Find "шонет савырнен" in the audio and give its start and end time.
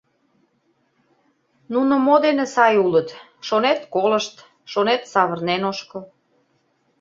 4.71-5.61